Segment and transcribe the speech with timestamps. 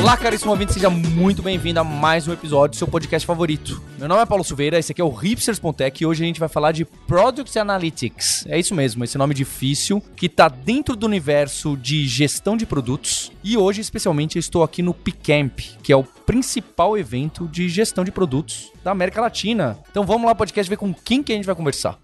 [0.00, 3.82] Olá, caríssimo ouvinte, seja muito bem-vindo a mais um episódio do seu podcast favorito.
[3.98, 6.48] Meu nome é Paulo Silveira, esse aqui é o Hipsters.tech e hoje a gente vai
[6.48, 8.46] falar de Product Analytics.
[8.48, 13.30] É isso mesmo, esse nome difícil que está dentro do universo de gestão de produtos.
[13.44, 18.02] E hoje, especialmente, eu estou aqui no Picamp, que é o principal evento de gestão
[18.02, 19.78] de produtos da América Latina.
[19.90, 21.98] Então vamos lá, podcast, ver com quem que a gente vai conversar.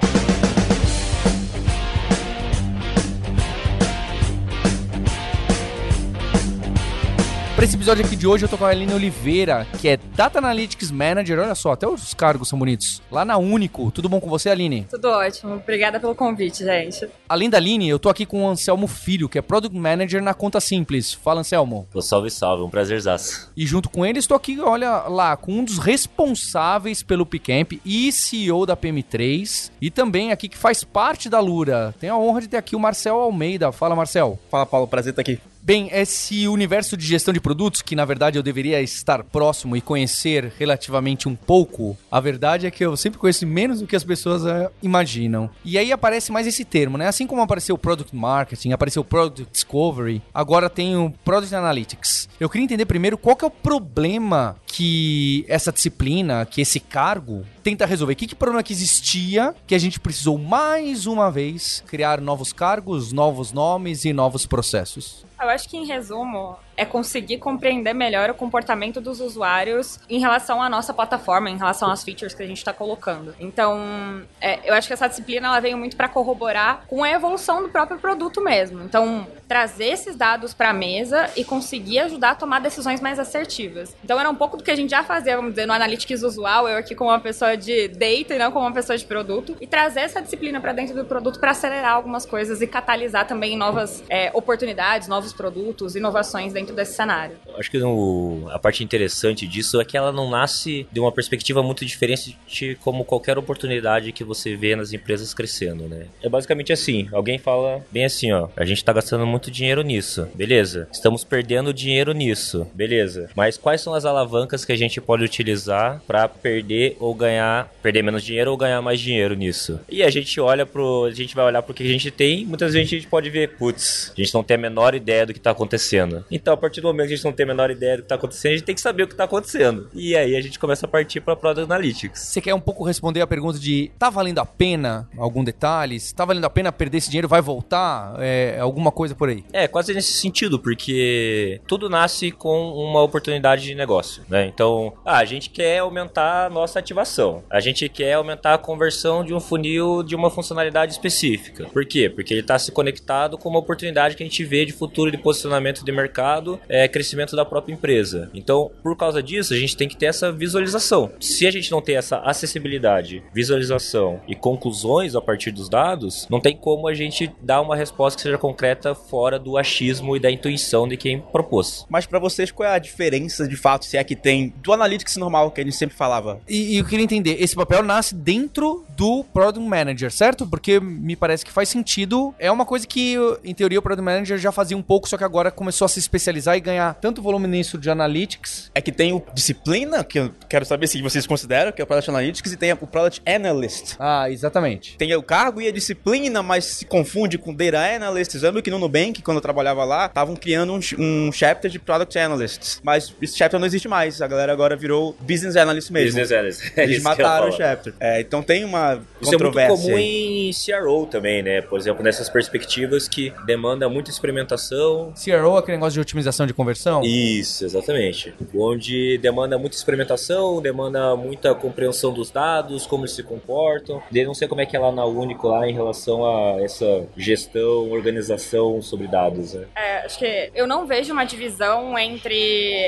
[7.57, 10.37] Para esse episódio aqui de hoje, eu tô com a Aline Oliveira, que é Data
[10.37, 11.39] Analytics Manager.
[11.39, 13.01] Olha só, até os cargos são bonitos.
[13.11, 13.91] Lá na Único.
[13.91, 14.87] Tudo bom com você, Aline?
[14.91, 15.55] Tudo ótimo.
[15.55, 17.09] Obrigada pelo convite, gente.
[17.27, 20.35] Além da Aline, eu tô aqui com o Anselmo Filho, que é Product Manager na
[20.35, 21.15] Conta Simples.
[21.15, 21.89] Fala, Anselmo.
[21.91, 22.63] Pô, salve, salve.
[22.63, 23.51] Um prazerzaço.
[23.57, 28.13] E junto com ele, estou aqui, olha lá, com um dos responsáveis pelo Picamp e
[28.13, 29.71] CEO da PM3.
[29.81, 31.95] E também aqui que faz parte da Lura.
[31.99, 33.73] Tenho a honra de ter aqui o Marcel Almeida.
[33.73, 34.39] Fala, Marcel.
[34.51, 34.87] Fala, Paulo.
[34.87, 35.41] Prazer estar aqui.
[35.67, 39.81] Bem, esse universo de gestão de produtos, que na verdade eu deveria estar próximo e
[39.81, 44.05] conhecer relativamente um pouco, a verdade é que eu sempre conheço menos do que as
[44.05, 45.51] pessoas é, imaginam.
[45.65, 47.09] E aí aparece mais esse termo, né?
[47.09, 52.29] Assim como apareceu o Product Marketing, apareceu o Product Discovery, agora tem o Product Analytics.
[52.39, 57.45] Eu queria entender primeiro qual que é o problema que essa disciplina, que esse cargo
[57.65, 58.15] tenta resolver.
[58.15, 63.11] Que, que problema que existia que a gente precisou mais uma vez criar novos cargos,
[63.11, 65.27] novos nomes e novos processos?
[65.41, 70.63] Eu acho que, em resumo, é conseguir compreender melhor o comportamento dos usuários em relação
[70.63, 73.35] à nossa plataforma, em relação às features que a gente está colocando.
[73.41, 77.63] Então, é, eu acho que essa disciplina ela veio muito para corroborar com a evolução
[77.63, 78.83] do próprio produto mesmo.
[78.83, 83.97] Então, trazer esses dados para a mesa e conseguir ajudar a tomar decisões mais assertivas.
[84.05, 86.69] Então, era um pouco do que a gente já fazia, vamos dizer, no Analytics usual,
[86.69, 89.67] eu aqui como uma pessoa de data e não como uma pessoa de produto, e
[89.67, 94.03] trazer essa disciplina para dentro do produto para acelerar algumas coisas e catalisar também novas
[94.09, 97.37] é, oportunidades, novos produtos, inovações dentro dentro desse cenário.
[97.57, 101.63] Acho que no, a parte interessante disso é que ela não nasce de uma perspectiva
[101.63, 106.07] muito diferente de como qualquer oportunidade que você vê nas empresas crescendo, né?
[106.23, 110.29] É basicamente assim, alguém fala bem assim, ó, a gente tá gastando muito dinheiro nisso,
[110.35, 110.89] beleza?
[110.93, 113.31] Estamos perdendo dinheiro nisso, beleza?
[113.35, 118.03] Mas quais são as alavancas que a gente pode utilizar para perder ou ganhar, perder
[118.03, 119.81] menos dinheiro ou ganhar mais dinheiro nisso?
[119.89, 122.75] E a gente olha pro, a gente vai olhar pro que a gente tem, muitas
[122.75, 125.41] vezes a gente pode ver, putz, a gente não tem a menor ideia do que
[125.41, 126.25] tá acontecendo.
[126.31, 128.07] Então a partir do momento que a gente não tem a menor ideia do que
[128.07, 129.89] está acontecendo, a gente tem que saber o que está acontecendo.
[129.95, 132.21] E aí a gente começa a partir para Product Analytics.
[132.21, 135.99] Você quer um pouco responder a pergunta de tá valendo a pena algum detalhe?
[136.15, 137.29] Tá valendo a pena perder esse dinheiro?
[137.29, 138.17] Vai voltar?
[138.19, 139.45] É, alguma coisa por aí?
[139.53, 144.47] É, quase nesse sentido, porque tudo nasce com uma oportunidade de negócio, né?
[144.47, 147.43] Então, ah, a gente quer aumentar a nossa ativação.
[147.51, 151.67] A gente quer aumentar a conversão de um funil de uma funcionalidade específica.
[151.73, 152.09] Por quê?
[152.09, 155.19] Porque ele está se conectado com uma oportunidade que a gente vê de futuro de
[155.19, 158.31] posicionamento de mercado é, crescimento da própria empresa.
[158.35, 161.11] Então, por causa disso, a gente tem que ter essa visualização.
[161.21, 166.41] Se a gente não tem essa acessibilidade, visualização e conclusões a partir dos dados, não
[166.41, 170.31] tem como a gente dar uma resposta que seja concreta fora do achismo e da
[170.31, 171.87] intuição de quem propôs.
[171.89, 175.17] Mas para vocês, qual é a diferença de fato, se é que tem, do analytics
[175.17, 176.41] normal que a gente sempre falava?
[176.49, 180.47] E, e eu queria entender, esse papel nasce dentro do Product Manager, certo?
[180.47, 182.35] Porque me parece que faz sentido.
[182.39, 185.25] É uma coisa que, em teoria, o Product Manager já fazia um pouco, só que
[185.25, 188.71] agora começou a se especializar especializar e ganhar tanto volume nisso de analytics.
[188.75, 191.87] É que tem o disciplina, que eu quero saber se vocês consideram, que é o
[191.87, 193.95] Product Analytics, e tem o Product Analyst.
[193.99, 194.97] Ah, exatamente.
[194.97, 198.35] Tem o cargo e a disciplina, mas se confunde com Data Analyst.
[198.35, 201.79] Eu lembro que no Nubank, quando eu trabalhava lá, estavam criando um, um chapter de
[201.79, 202.81] Product Analysts.
[202.83, 204.21] Mas esse chapter não existe mais.
[204.21, 206.09] A galera agora virou Business Analyst mesmo.
[206.09, 206.67] Business Analyst.
[206.77, 207.95] É Eles mataram o chapter.
[207.99, 209.73] É, então tem uma Isso controvérsia.
[209.73, 211.63] é muito comum em CRO também, né?
[211.63, 215.13] Por exemplo, nessas perspectivas que demanda muita experimentação.
[215.15, 217.03] CRO é aquele negócio de otimização de conversão?
[217.03, 218.35] Isso, exatamente.
[218.55, 224.03] Onde demanda muita experimentação, demanda muita compreensão dos dados, como eles se comportam.
[224.13, 227.07] Eu não sei como é que é lá na Único lá em relação a essa
[227.17, 229.67] gestão, organização sobre dados, né?
[229.77, 232.37] É, acho que eu não vejo uma divisão entre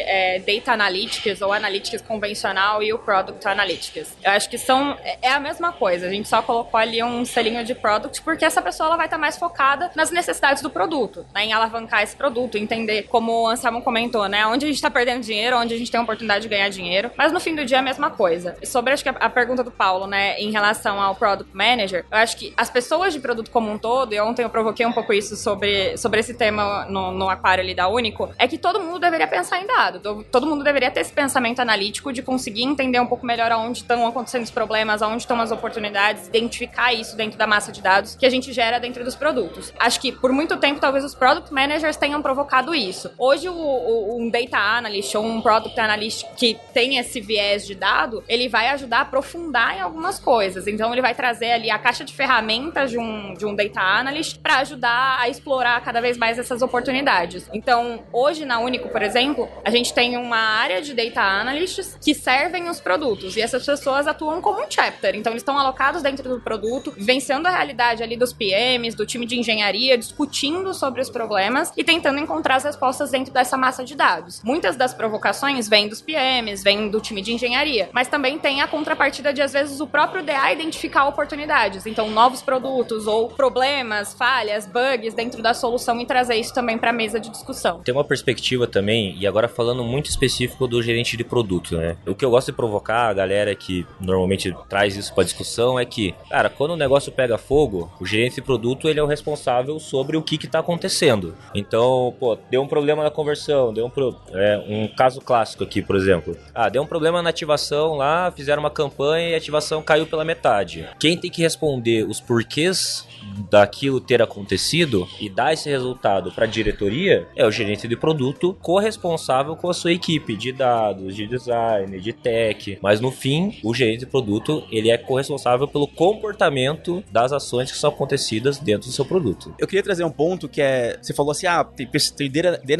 [0.06, 4.16] é, Data Analytics ou Analytics convencional e o Product Analytics.
[4.22, 6.06] Eu acho que são é, é a mesma coisa coisa.
[6.06, 9.19] A gente só colocou ali um selinho de product porque essa pessoa ela vai estar
[9.19, 13.82] mais focada nas necessidades do produto, né, em alavancar esse produto, entender como o Anselmo
[13.82, 16.48] comentou, né, onde a gente está perdendo dinheiro, onde a gente tem a oportunidade de
[16.48, 17.10] ganhar dinheiro.
[17.16, 18.56] Mas no fim do dia é a mesma coisa.
[18.64, 22.36] Sobre acho que a pergunta do Paulo, né, em relação ao product manager, eu acho
[22.36, 25.36] que as pessoas de produto como um todo, e ontem eu provoquei um pouco isso
[25.36, 29.26] sobre, sobre esse tema no, no aquário ali da Único, é que todo mundo deveria
[29.26, 30.24] pensar em dado.
[30.30, 34.06] Todo mundo deveria ter esse pensamento analítico de conseguir entender um pouco melhor aonde estão
[34.06, 38.26] acontecendo os problemas, aonde estão as oportunidades, identificar isso dentro da massa de dados que
[38.26, 39.72] a gente gera dentro dos produtos.
[39.78, 43.07] Acho que por muito tempo talvez os product managers tenham provocado isso.
[43.16, 47.75] Hoje o, o, um data analyst ou um product analyst que tem esse viés de
[47.75, 50.66] dado, ele vai ajudar a aprofundar em algumas coisas.
[50.66, 54.38] Então ele vai trazer ali a caixa de ferramentas de um, de um data analyst
[54.38, 57.49] para ajudar a explorar cada vez mais essas oportunidades.
[57.52, 62.14] Então, hoje na Único, por exemplo, a gente tem uma área de data analysts que
[62.14, 65.14] servem os produtos e essas pessoas atuam como um chapter.
[65.14, 69.26] Então, eles estão alocados dentro do produto, vencendo a realidade ali dos PMs, do time
[69.26, 73.94] de engenharia, discutindo sobre os problemas e tentando encontrar as respostas dentro dessa massa de
[73.94, 74.42] dados.
[74.42, 78.68] Muitas das provocações vêm dos PMs, vêm do time de engenharia, mas também tem a
[78.68, 81.86] contrapartida de às vezes o próprio DA identificar oportunidades.
[81.86, 86.90] Então, novos produtos ou problemas, falhas, bugs dentro da solução e trazer isso também para
[86.90, 87.80] a mesa de discussão.
[87.80, 91.96] Tem uma perspectiva também, e agora falando muito específico do gerente de produto, né?
[92.06, 95.84] O que eu gosto de provocar a galera que normalmente traz isso para discussão é
[95.84, 99.78] que, cara, quando o negócio pega fogo, o gerente de produto ele é o responsável
[99.78, 101.34] sobre o que está acontecendo.
[101.54, 104.17] Então, pô, deu um problema na conversão, deu um, pro...
[104.32, 106.37] é, um caso clássico aqui, por exemplo.
[106.55, 110.25] Ah, deu um problema na ativação lá, fizeram uma campanha e a ativação caiu pela
[110.25, 110.88] metade.
[110.99, 113.06] Quem tem que responder os porquês
[113.50, 118.56] daquilo ter acontecido e dar esse resultado para a diretoria é o gerente de produto
[118.61, 122.79] corresponsável com a sua equipe de dados, de design, de tech.
[122.82, 127.79] Mas no fim, o gerente de produto ele é corresponsável pelo comportamento das ações que
[127.79, 129.55] são acontecidas dentro do seu produto.
[129.58, 131.87] Eu queria trazer um ponto que é, você falou assim, ah, tem,
[132.17, 132.29] tem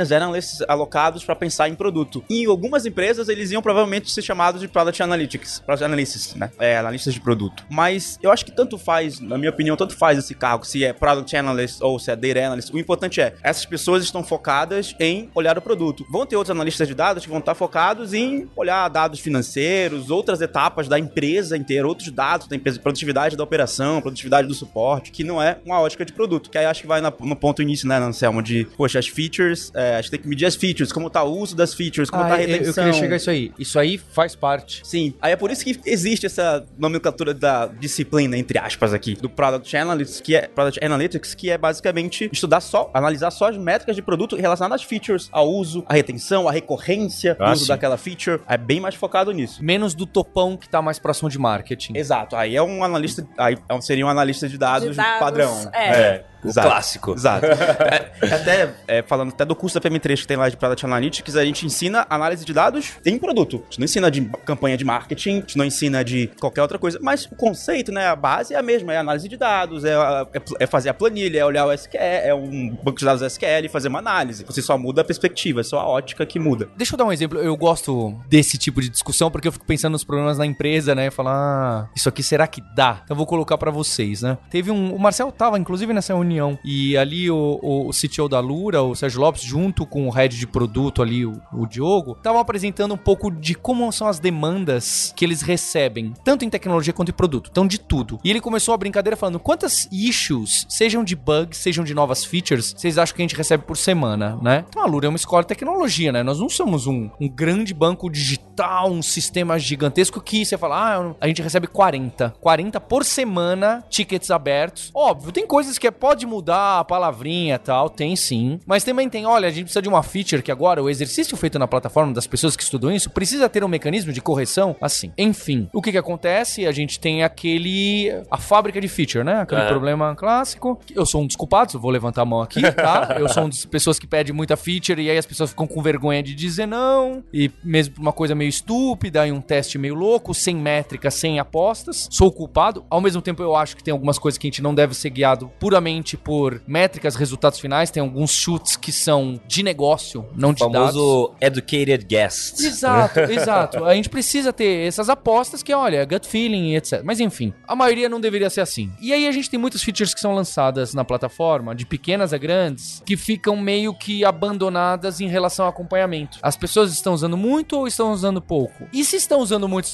[0.05, 2.25] data analysts alocados para pensar em produto.
[2.29, 6.51] Em algumas empresas eles iam provavelmente ser chamados de product analytics, product analysts, né?
[6.59, 7.65] É, analistas de produto.
[7.71, 10.93] Mas eu acho que tanto faz, na minha opinião, tanto faz esse cargo, se é
[10.93, 15.31] Product Analyst ou se é Data Analyst, o importante é, essas pessoas estão focadas em
[15.35, 16.05] olhar o produto.
[16.11, 20.41] Vão ter outros analistas de dados que vão estar focados em olhar dados financeiros, outras
[20.41, 25.25] etapas da empresa inteira, outros dados da empresa, produtividade da operação, produtividade do suporte, que
[25.25, 27.99] não é uma ótica de produto, que aí acho que vai no ponto início, né,
[27.99, 31.23] Anselmo, de, poxa, as features, é, a gente tem que medir as features, como tá
[31.23, 32.63] o uso das features, como ah, tá a retenção.
[32.63, 33.53] Eu, eu queria chegar a isso aí.
[33.59, 34.83] Isso aí faz parte.
[34.85, 35.15] Sim.
[35.21, 39.77] Aí é por isso que existe essa nomenclatura da disciplina, entre aspas, aqui, do Product
[39.77, 44.03] Analyst, que é Product Analytics, que é basicamente estudar só, analisar só as métricas de
[44.03, 47.69] produto relacionadas às features, ao uso, à retenção, à recorrência ah, do uso sim.
[47.69, 48.41] daquela feature.
[48.49, 49.63] É bem mais focado nisso.
[49.63, 51.97] Menos do topão que tá mais próximo de marketing.
[51.97, 52.37] Exato.
[52.37, 55.71] Aí é um analista, aí é seria um analista de dados, de dados padrão.
[55.73, 55.89] É.
[55.89, 56.25] é.
[56.45, 56.69] O Exato.
[56.69, 57.13] clássico.
[57.13, 57.47] Exato.
[57.83, 61.37] é, até, é, falando até do curso da PM3 que tem lá de Product Analytics,
[61.37, 63.57] a gente ensina análise de dados em produto.
[63.57, 66.79] A gente não ensina de campanha de marketing, a gente não ensina de qualquer outra
[66.79, 69.95] coisa, mas o conceito, né, a base é a mesma, é análise de dados, é,
[69.95, 73.65] é, é fazer a planilha, é olhar o SQL, é um banco de dados SQL
[73.65, 74.45] e fazer uma análise.
[74.45, 76.69] Você só muda a perspectiva, é só a ótica que muda.
[76.77, 79.93] Deixa eu dar um exemplo, eu gosto desse tipo de discussão porque eu fico pensando
[79.93, 83.01] nos problemas na empresa, né, falar, ah, isso aqui será que dá?
[83.05, 84.39] Então eu vou colocar para vocês, né.
[84.51, 86.28] Teve um, o Marcel tava inclusive nessa reunião
[86.65, 90.47] e ali o, o CTO da Lura, o Sérgio Lopes, junto com o head de
[90.47, 95.25] produto ali, o, o Diogo, estavam apresentando um pouco de como são as demandas que
[95.25, 97.49] eles recebem, tanto em tecnologia quanto em produto.
[97.51, 98.19] Então, de tudo.
[98.25, 102.75] E ele começou a brincadeira falando quantas issues, sejam de bugs, sejam de novas features,
[102.77, 104.65] vocês acham que a gente recebe por semana, né?
[104.69, 106.23] Então, a Lura é uma escola de tecnologia, né?
[106.23, 111.15] Nós não somos um, um grande banco digital, um sistema gigantesco que você fala, ah,
[111.21, 112.35] a gente recebe 40.
[112.41, 114.91] 40 por semana, tickets abertos.
[114.95, 118.59] Óbvio, tem coisas que é, pode mudar, palavrinha e tal, tem sim.
[118.67, 121.59] Mas também tem, olha, a gente precisa de uma feature que agora o exercício feito
[121.59, 125.13] na plataforma das pessoas que estudam isso precisa ter um mecanismo de correção assim.
[125.17, 126.67] Enfim, o que que acontece?
[126.67, 129.41] A gente tem aquele a fábrica de feature, né?
[129.41, 129.69] Aquele é.
[129.69, 130.79] problema clássico.
[130.95, 133.17] Eu sou um dos culpados, vou levantar a mão aqui, tá?
[133.19, 135.83] Eu sou um das pessoas que pede muita feature e aí as pessoas ficam com
[135.83, 140.35] vergonha de dizer não, e mesmo uma coisa meio estúpida e um teste meio louco,
[140.35, 142.09] sem métrica, sem apostas.
[142.11, 142.85] Sou culpado.
[142.89, 145.11] Ao mesmo tempo eu acho que tem algumas coisas que a gente não deve ser
[145.11, 150.53] guiado puramente por métrica métricas, resultados finais, tem alguns chutes que são de negócio, não
[150.53, 150.71] de dados.
[150.71, 152.59] O famoso educated guess.
[152.61, 153.85] Exato, exato.
[153.85, 157.03] A gente precisa ter essas apostas que, olha, gut feeling e etc.
[157.05, 158.91] Mas enfim, a maioria não deveria ser assim.
[159.01, 162.39] E aí a gente tem muitas features que são lançadas na plataforma, de pequenas a
[162.39, 166.39] grandes, que ficam meio que abandonadas em relação ao acompanhamento.
[166.43, 168.89] As pessoas estão usando muito ou estão usando pouco.
[168.93, 169.89] E se estão usando muito,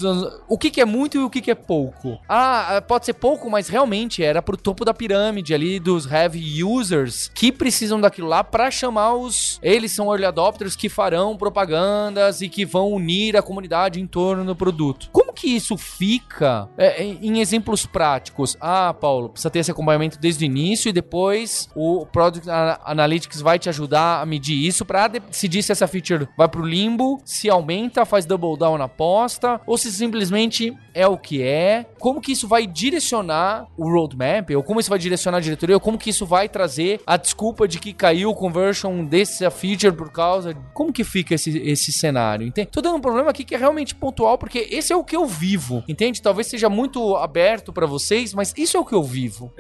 [0.49, 2.19] o que, que é muito e o que, que é pouco?
[2.29, 7.31] Ah, pode ser pouco, mas realmente era pro topo da pirâmide ali dos heavy users
[7.35, 9.59] que precisam daquilo lá pra chamar os.
[9.63, 14.45] Eles são early adopters que farão propagandas e que vão unir a comunidade em torno
[14.45, 15.09] do produto.
[15.13, 18.57] Como que isso fica é, em, em exemplos práticos?
[18.61, 22.49] Ah, Paulo, precisa ter esse acompanhamento desde o início e depois o Product
[22.85, 27.21] Analytics vai te ajudar a medir isso pra decidir se essa feature vai pro limbo,
[27.25, 31.87] se aumenta, faz double down na aposta, ou se simplesmente é o que é.
[31.99, 35.81] Como que isso vai direcionar o roadmap, ou como isso vai direcionar a diretoria, ou
[35.81, 40.11] como que isso vai trazer a desculpa de que caiu o conversion dessa feature por
[40.11, 40.55] causa.
[40.73, 42.47] Como que fica esse, esse cenário?
[42.47, 42.69] Entende?
[42.71, 45.24] Tô dando um problema aqui que é realmente pontual, porque esse é o que eu
[45.27, 46.21] vivo, entende?
[46.21, 49.53] Talvez seja muito aberto pra vocês, mas isso é o que eu vivo.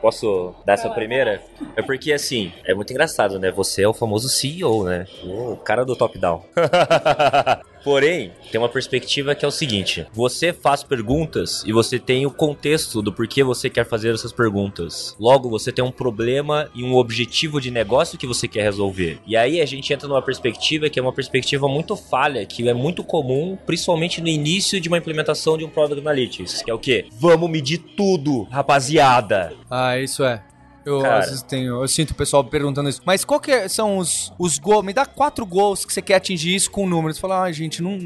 [0.00, 1.42] Posso dar essa primeira?
[1.74, 3.50] É porque, assim, é muito engraçado, né?
[3.50, 5.06] Você é o famoso CEO, né?
[5.24, 6.44] O cara do top-down.
[7.86, 12.32] Porém, tem uma perspectiva que é o seguinte: você faz perguntas e você tem o
[12.32, 15.14] contexto do porquê você quer fazer essas perguntas.
[15.20, 19.20] Logo, você tem um problema e um objetivo de negócio que você quer resolver.
[19.24, 22.74] E aí a gente entra numa perspectiva que é uma perspectiva muito falha, que é
[22.74, 26.80] muito comum, principalmente no início de uma implementação de um Product Analytics, que é o
[26.80, 27.06] quê?
[27.12, 29.52] Vamos medir tudo, rapaziada.
[29.70, 30.42] Ah, isso é.
[30.86, 31.18] Eu Cara.
[31.18, 33.02] às vezes tenho, eu sinto o pessoal perguntando isso.
[33.04, 34.84] Mas qual que é- são os, os gols?
[34.84, 37.18] Me dá quatro gols que você quer atingir isso com números.
[37.18, 37.98] Fala, ah, gente, não,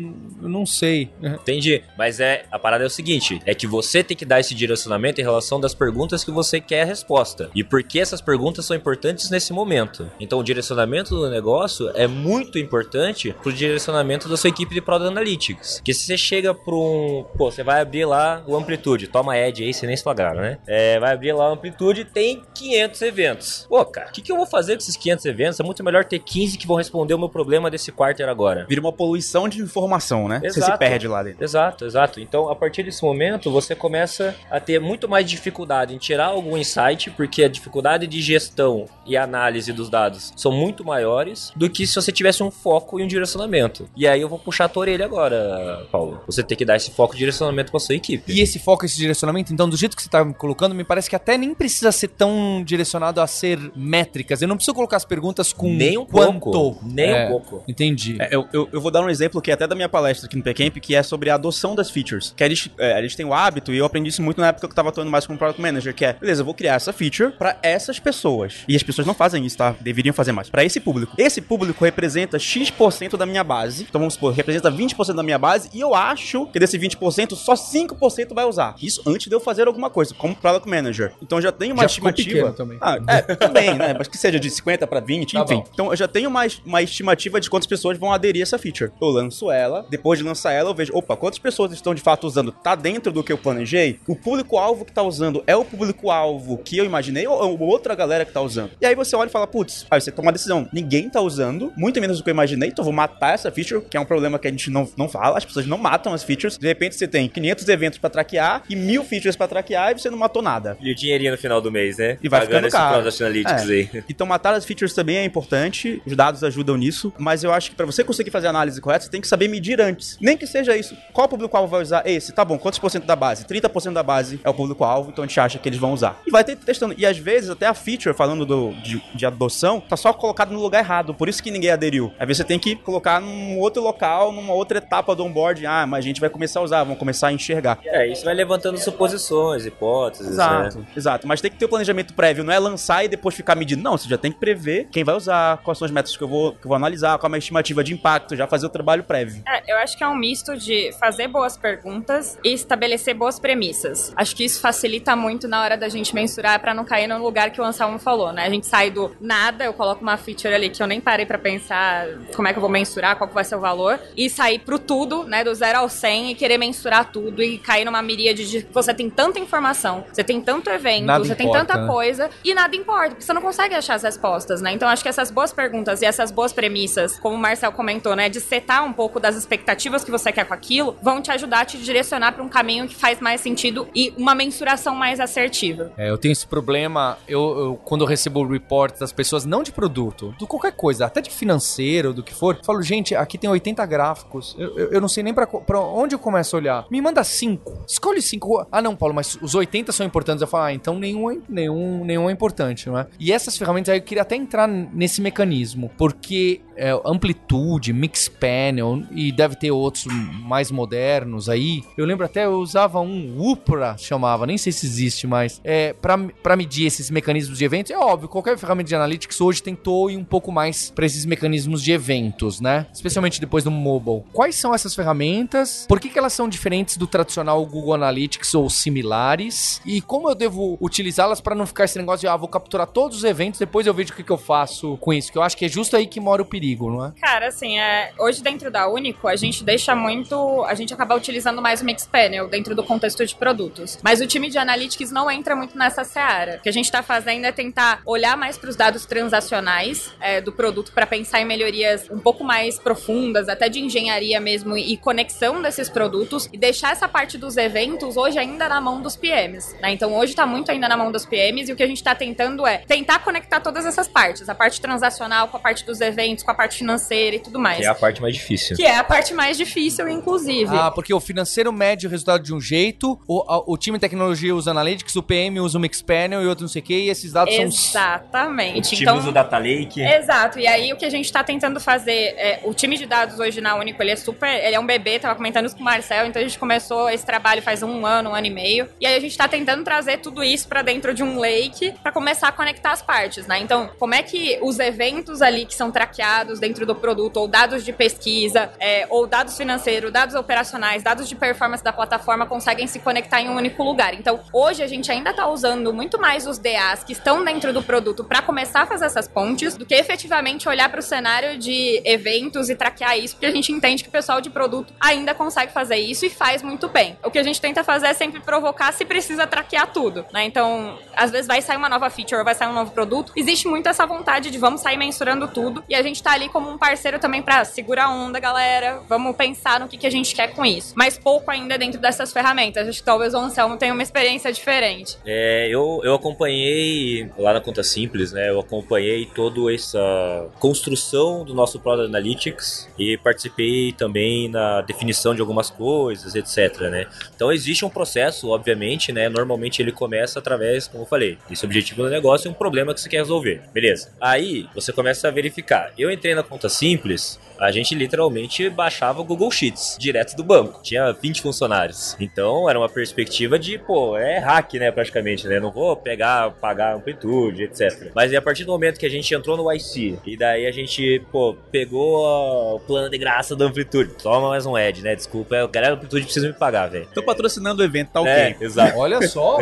[0.43, 1.11] eu não sei.
[1.23, 1.83] Entendi.
[1.99, 5.21] Mas é a parada é o seguinte: é que você tem que dar esse direcionamento
[5.21, 7.51] em relação das perguntas que você quer a resposta.
[7.55, 10.11] E por que essas perguntas são importantes nesse momento.
[10.19, 15.11] Então o direcionamento do negócio é muito importante pro direcionamento da sua equipe de Product
[15.11, 15.75] Analytics.
[15.77, 17.27] Porque se você chega para um.
[17.37, 19.07] Pô, você vai abrir lá o Amplitude.
[19.09, 20.59] Toma Edge aí, você nem se flagraram, né?
[20.67, 22.70] É, vai abrir lá o Amplitude tem 500
[23.03, 23.67] eventos.
[23.69, 25.61] Pô, cara, o que, que eu vou fazer com esses 500 eventos?
[25.61, 28.67] É muito melhor ter 15 que vão responder o meu problema desse quarter agora.
[28.69, 30.41] Vira uma poluição de informação, né?
[30.41, 30.79] Você se Exato.
[30.79, 31.43] perde lá dentro.
[31.43, 32.21] Exato, exato.
[32.21, 36.57] Então, a partir desse momento, você começa a ter muito mais dificuldade em tirar algum
[36.57, 41.87] insight, porque a dificuldade de gestão e análise dos dados são muito maiores do que
[41.87, 43.89] se você tivesse um foco e um direcionamento.
[43.97, 46.21] E aí eu vou puxar a tua orelha agora, Paulo.
[46.27, 48.33] Você tem que dar esse foco e direcionamento pra sua equipe.
[48.33, 51.09] E esse foco, esse direcionamento, então, do jeito que você tá me colocando, me parece
[51.09, 54.43] que até nem precisa ser tão direcionado a ser métricas.
[54.43, 56.51] Eu não preciso colocar as perguntas com Nem um quanto.
[56.51, 56.85] pouco.
[56.85, 57.65] Nem É, um pouco.
[57.67, 58.17] Entendi.
[58.21, 60.37] É, eu, eu, eu vou dar um exemplo que é até da minha palestra aqui
[60.37, 62.33] no PCamp, que é sobre a adoção das features.
[62.37, 64.49] Que a gente, é, a gente tem o hábito, e eu aprendi isso muito na
[64.49, 66.75] época que eu tava atuando mais como Product Manager, que é, beleza, eu vou criar
[66.75, 68.65] essa feature pra essas pessoas.
[68.69, 69.75] E as pessoas não fazem isso, tá?
[69.81, 70.51] Deveriam fazer mais.
[70.51, 71.15] Pra esse público.
[71.19, 73.87] Esse público representa X% da minha base.
[73.89, 77.55] Então vamos supor, representa 20% da minha base, e eu acho que desse 20%, só
[77.55, 78.75] 5% vai usar.
[78.81, 81.13] Isso antes de eu fazer alguma coisa, como Product Manager.
[81.23, 82.50] Então eu já tenho uma Já estimativa.
[82.53, 82.79] Também.
[82.81, 83.95] Ah, é, também, né?
[83.97, 85.55] Mas que seja de 50 pra 20, Tá enfim.
[85.57, 85.65] bom.
[85.73, 88.91] Então eu já tenho uma, uma estimativa de quantas pessoas vão aderir a essa feature.
[89.01, 92.27] Eu lanço ela, depois de lançar ela, eu vejo, opa, quantas pessoas estão de fato
[92.27, 92.53] usando?
[92.53, 93.99] Tá dentro do que eu planejei?
[94.07, 98.25] O público-alvo que tá usando é o público-alvo que eu imaginei ou, ou outra galera
[98.25, 98.71] que tá usando?
[98.81, 100.69] E aí você olha e fala, putz, aí você toma uma decisão.
[100.73, 103.83] Ninguém tá usando, muito menos do que eu imaginei, então eu vou matar essa feature,
[103.89, 106.23] que é um problema que a gente não, não fala, as pessoas não matam as
[106.23, 106.57] features.
[106.57, 110.09] De repente você tem 500 eventos pra traquear e mil features pra traquear e você
[110.11, 110.77] não matou nada.
[110.81, 112.19] E o dinheirinho no final do mês, né?
[112.23, 112.95] E vai Pagando ficando esse caro.
[112.95, 113.73] Product Analytics É.
[113.73, 114.05] aí.
[114.09, 117.77] Então matar as features também é importante, os dados ajudam nisso, mas eu acho que
[117.77, 120.17] pra você conseguir fazer a análise correta, você tem que saber medir antes.
[120.21, 120.97] Nem que seja isso.
[121.13, 122.33] Qual público-alvo vai usar esse?
[122.33, 123.45] Tá bom, quantos por cento da base?
[123.45, 126.21] 30% da base é o público-alvo, então a gente acha que eles vão usar.
[126.27, 126.95] E vai ter testando.
[126.97, 130.61] E às vezes até a feature, falando do, de, de adoção, tá só colocado no
[130.61, 132.13] lugar errado, por isso que ninguém aderiu.
[132.19, 135.67] Às vezes você tem que colocar num outro local, numa outra etapa do onboard.
[135.67, 137.79] Ah, mas a gente vai começar a usar, vamos começar a enxergar.
[137.85, 140.33] É, isso vai levantando suposições, hipóteses, né?
[140.33, 141.27] Exato, exato.
[141.27, 143.83] Mas tem que ter o planejamento prévio, não é lançar e depois ficar medindo.
[143.83, 146.29] Não, você já tem que prever quem vai usar, quais são as metas que eu
[146.29, 148.69] vou, que eu vou analisar, qual é a minha estimativa de impacto, já fazer o
[148.69, 149.43] trabalho prévio.
[149.49, 154.13] É, eu acho que é um misto de fazer boas perguntas e estabelecer boas premissas.
[154.15, 157.51] Acho que isso facilita muito na hora da gente mensurar pra não cair no lugar
[157.53, 158.45] que o Anselmo falou, né?
[158.45, 161.39] A gente sai do nada, eu coloco uma feature ali que eu nem parei pra
[161.39, 164.59] pensar como é que eu vou mensurar, qual que vai ser o valor, e sair
[164.59, 168.47] pro tudo, né, do zero ao 100 e querer mensurar tudo e cair numa miríade
[168.51, 171.87] de você tem tanta informação, você tem tanto evento, Nada você tem importa, tanta né?
[171.89, 172.10] coisa
[172.45, 174.73] e nada importa, porque você não consegue achar as respostas, né?
[174.73, 178.29] Então acho que essas boas perguntas e essas boas premissas, como o Marcel comentou, né,
[178.29, 181.65] de setar um pouco das expectativas que você quer com aquilo, vão te ajudar a
[181.65, 185.93] te direcionar pra um caminho que faz mais sentido e uma mensuração mais assertiva.
[185.97, 189.73] É, eu tenho esse problema, eu, eu- quando eu recebo reports das pessoas, não de
[189.73, 193.49] produto, de qualquer coisa, até de financeiro, do que for, eu falo, gente, aqui tem
[193.51, 195.47] 80 gráficos, eu, eu, eu não sei nem pra
[195.81, 196.87] onde eu começo a olhar.
[196.91, 198.67] Me manda 5, escolhe 5.
[198.71, 200.41] Ah, não, Paulo, mas os 80 são importantes.
[200.43, 203.07] Eu falo, ah, então nenhum, nenhum, nenhum é importante, não é?
[203.19, 209.31] E essas ferramentas aí eu queria até entrar nesse mecanismo, porque é, Amplitude, Mixpanel e
[209.31, 210.07] deve ter outros
[210.43, 211.85] mais modernos aí.
[211.97, 216.57] Eu lembro até eu usava um Upra, chamava, nem sei se existe mais, é, para
[216.57, 217.91] medir esses mecanismos de eventos.
[217.91, 221.83] É óbvio, qualquer ferramenta de analytics hoje tentou ir um pouco mais para esses mecanismos
[221.83, 222.87] de eventos, né?
[222.93, 224.23] Especialmente depois do mobile.
[224.33, 225.85] Quais são essas ferramentas?
[225.87, 229.83] Por que, que elas são diferentes do tradicional Google Analytics ou similares?
[229.85, 233.19] E como eu devo utilizá-las para não ficar esse negócio de, ah, vou capturar todos
[233.19, 235.31] os eventos, depois eu vejo o que, que eu faço com isso?
[235.31, 237.13] Que eu acho que é justo aí que mora o perigo, não é?
[237.21, 240.65] Cara, assim, é, hoje dentro da Único, a gente deixa muito.
[240.65, 243.99] A gente acaba utilizando mais o Mixpanel dentro do contexto de produtos.
[244.03, 246.57] Mas o time de Analytics não entra muito nessa seara.
[246.59, 250.41] O que a gente está fazendo é tentar olhar mais para os dados transacionais é,
[250.41, 254.97] do produto para pensar em melhorias um pouco mais profundas, até de engenharia mesmo e
[254.97, 259.77] conexão desses produtos e deixar essa parte dos eventos hoje ainda na mão dos PMs.
[259.81, 259.93] Né?
[259.93, 262.15] Então hoje está muito ainda na mão dos PMs e o que a gente está
[262.15, 266.45] tentando é tentar conectar todas essas partes, a parte transacional com a parte dos eventos,
[266.45, 267.79] com a parte financeira e tudo mais.
[267.79, 268.77] Que é a parte mais difícil.
[268.77, 270.77] Que é a parte mais difícil, inclusive.
[270.77, 274.55] Ah, porque o financeiro mede o resultado de um jeito, o, o time de tecnologia
[274.55, 277.33] usa Analytics, o PM usa o Mixpanel e outro não sei o que, e esses
[277.33, 277.81] dados Exatamente.
[277.81, 278.03] são...
[278.03, 278.79] Exatamente.
[278.79, 280.03] O time então, usa o Data Lake.
[280.03, 283.39] Exato, e aí o que a gente está tentando fazer, é, o time de dados
[283.39, 285.85] hoje na Único, ele é super, ele é um bebê, tava comentando isso com o
[285.85, 289.07] Marcel, então a gente começou esse trabalho faz um ano, um ano e meio, e
[289.07, 292.49] aí a gente está tentando trazer tudo isso para dentro de um lake para começar
[292.49, 293.59] a conectar as partes, né?
[293.61, 297.85] Então, como é que os eventos ali que são traqueados dentro do produto, ou dados
[297.85, 302.99] de pesquisa, é, ou dados financeiros, dados operacionais, dados de performance da plataforma conseguem se
[302.99, 304.15] conectar em um único lugar.
[304.15, 307.83] Então, hoje a gente ainda está usando muito mais os DAs que estão dentro do
[307.83, 312.01] produto para começar a fazer essas pontes, do que efetivamente olhar para o cenário de
[312.05, 315.73] eventos e traquear isso, porque a gente entende que o pessoal de produto ainda consegue
[315.73, 317.19] fazer isso e faz muito bem.
[317.25, 320.45] O que a gente tenta fazer é sempre provocar se precisa traquear tudo, né?
[320.45, 323.89] Então, às vezes vai sair uma nova feature vai sair um novo produto, existe muito
[323.89, 327.19] essa vontade de vamos sair mensurando tudo e a gente tá ali como um parceiro
[327.19, 329.01] também para segurar a onda, galera.
[329.09, 330.95] Vamos pensar no que, que a gente quer com isso.
[330.97, 332.87] Mas pouco ainda dentro dessas ferramentas.
[332.87, 335.19] Acho que talvez o Anselmo tenha uma experiência diferente.
[335.27, 338.49] É, eu, eu acompanhei lá na Conta Simples, né?
[338.49, 345.41] Eu acompanhei toda essa construção do nosso Product Analytics e participei também na definição de
[345.41, 347.07] algumas coisas, etc, né?
[347.35, 349.29] Então existe um processo, obviamente, né?
[349.29, 353.01] Normalmente ele começa através, como eu falei, desse objetivo do negócio e um problema que
[353.01, 353.63] você quer resolver.
[353.73, 354.13] Beleza.
[354.21, 355.93] Aí você começa a verificar.
[355.99, 360.81] Eu entrei na Conta Simples a gente literalmente baixava o Google Sheets direto do banco.
[360.83, 362.17] Tinha 20 funcionários.
[362.19, 365.61] Então era uma perspectiva de, pô, é hack, né, praticamente, né?
[365.61, 368.11] Não vou pegar, pagar amplitude, etc.
[368.15, 371.21] Mas a partir do momento que a gente entrou no IC e daí a gente,
[371.31, 374.15] pô, pegou o plano de graça da amplitude.
[374.15, 375.15] Toma mais um Ed, né?
[375.15, 377.09] Desculpa, a galera amplitude precisa me pagar, velho.
[377.13, 378.33] Tô patrocinando o evento, tá ok.
[378.33, 378.97] É, exato.
[378.97, 379.59] Olha só!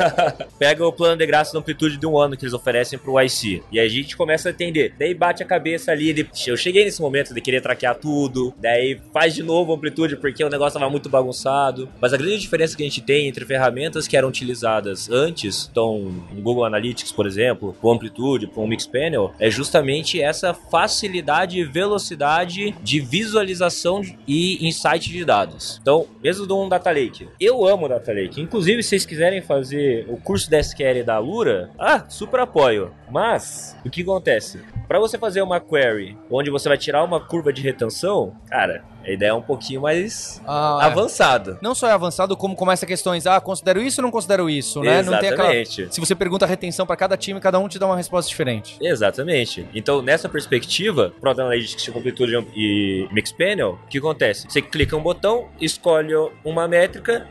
[0.58, 3.62] Pega o plano de graça da amplitude de um ano que eles oferecem pro IC.
[3.70, 4.94] E a gente começa a entender.
[4.98, 6.12] Daí bate a cabeça ali.
[6.12, 6.28] De...
[6.46, 10.50] Eu cheguei nesse momento de querer traquear tudo, daí faz de novo amplitude porque o
[10.50, 11.88] negócio estava muito bagunçado.
[12.00, 15.98] Mas a grande diferença que a gente tem entre ferramentas que eram utilizadas antes, então
[16.32, 22.74] no Google Analytics, por exemplo, com amplitude, com Mixpanel, é justamente essa facilidade e velocidade
[22.82, 25.78] de visualização e insight de dados.
[25.80, 27.28] Então, mesmo de um Data Lake.
[27.40, 28.40] Eu amo Data Lake.
[28.40, 32.92] Inclusive, se vocês quiserem fazer o curso da SQL da Lura, ah, super apoio.
[33.10, 34.60] Mas, o que acontece?
[34.86, 39.10] Para você fazer uma query onde você vai tirar uma curva de retenção, cara, a
[39.10, 40.86] ideia é um pouquinho mais Ah, é.
[40.86, 41.58] avançada.
[41.62, 45.02] Não só é avançado, como começa questões, ah, considero isso ou não considero isso, né?
[45.02, 45.54] Não tem aquela...
[45.54, 45.94] Exatamente.
[45.94, 48.76] Se você pergunta a retenção para cada time, cada um te dá uma resposta diferente.
[48.80, 49.66] Exatamente.
[49.74, 54.46] Então, nessa perspectiva, Product Analytics, Amplitude e Mixpanel, o que acontece?
[54.48, 56.12] Você clica um botão, escolhe
[56.44, 57.26] uma métrica,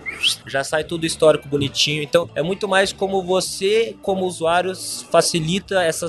[0.47, 2.03] já sai tudo histórico bonitinho.
[2.03, 4.73] Então, é muito mais como você, como usuário,
[5.11, 6.07] facilita essa,